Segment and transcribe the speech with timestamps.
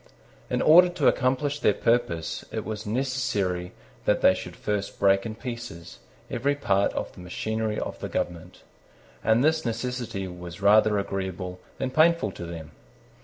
[0.49, 3.71] In order to accomplish their purpose, it was necessary
[4.05, 5.99] that they should first break in pieces
[6.31, 8.63] every part of the machinery of the government;
[9.23, 12.71] and this necessity was rather agreeable than painful to them.